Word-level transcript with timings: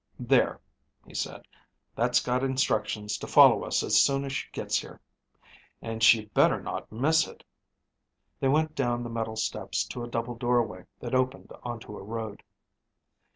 "There," 0.19 0.59
he 1.05 1.13
said. 1.13 1.45
"That's 1.93 2.21
got 2.21 2.43
instructions 2.43 3.19
to 3.19 3.27
follow 3.27 3.63
us 3.63 3.83
as 3.83 4.01
soon 4.01 4.23
as 4.25 4.33
she 4.33 4.49
gets 4.51 4.79
here. 4.79 4.99
And 5.79 6.01
she 6.01 6.25
better 6.25 6.59
not 6.59 6.91
miss 6.91 7.27
it." 7.27 7.43
They 8.39 8.47
went 8.47 8.73
down 8.73 9.03
the 9.03 9.09
metal 9.11 9.35
steps 9.35 9.83
to 9.89 10.03
a 10.03 10.07
double 10.09 10.33
doorway 10.33 10.85
that 11.01 11.13
opened 11.13 11.51
onto 11.63 11.95
a 11.95 12.01
road. 12.01 12.41